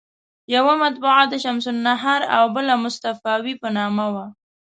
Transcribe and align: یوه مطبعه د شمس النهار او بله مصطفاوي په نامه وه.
یوه 0.55 0.73
مطبعه 0.83 1.23
د 1.27 1.33
شمس 1.43 1.65
النهار 1.73 2.21
او 2.37 2.43
بله 2.55 2.73
مصطفاوي 2.85 3.53
په 3.61 3.67
نامه 3.77 4.05
وه. 4.13 4.25